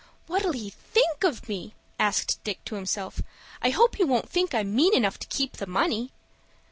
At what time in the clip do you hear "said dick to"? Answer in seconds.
1.99-2.73